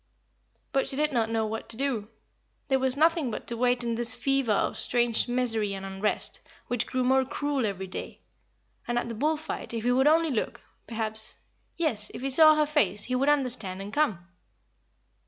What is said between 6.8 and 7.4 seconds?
grew more